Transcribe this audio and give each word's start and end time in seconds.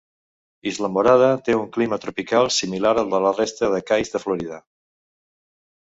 Islamorada 0.71 1.27
té 1.49 1.57
un 1.59 1.67
clima 1.77 2.01
tropical 2.07 2.51
similar 2.57 2.95
al 3.03 3.15
de 3.15 3.23
la 3.27 3.37
resta 3.39 3.73
de 3.77 3.87
cais 3.93 4.15
de 4.17 4.27
Florida. 4.29 4.63